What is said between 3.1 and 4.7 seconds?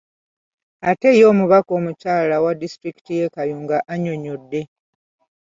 y’e Kayunga annyonnyodde.